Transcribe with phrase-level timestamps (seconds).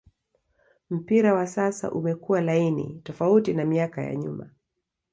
[0.89, 4.49] mpira wa sasa umekua laini tofauti na miaka ya nyuma